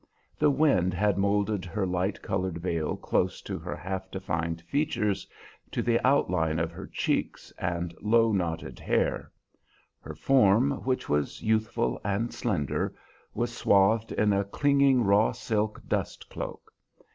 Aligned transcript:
The 0.39 0.49
wind 0.49 0.95
had 0.95 1.19
moulded 1.19 1.63
her 1.63 1.85
light 1.85 2.23
colored 2.23 2.57
veil 2.57 2.97
close 2.97 3.39
to 3.43 3.59
her 3.59 3.75
half 3.75 4.09
defined 4.09 4.61
features, 4.63 5.27
to 5.69 5.83
the 5.83 5.99
outline 6.03 6.57
of 6.57 6.71
her 6.71 6.87
cheeks 6.87 7.53
and 7.59 7.93
low 8.01 8.31
knotted 8.31 8.79
hair; 8.79 9.31
her 9.99 10.15
form, 10.15 10.71
which 10.85 11.07
was 11.07 11.43
youthful 11.43 12.01
and 12.03 12.33
slender, 12.33 12.95
was 13.35 13.55
swathed 13.55 14.11
in 14.13 14.33
a 14.33 14.43
clinging 14.43 15.03
raw 15.03 15.33
silk 15.33 15.79
dust 15.87 16.27
cloak. 16.31 16.71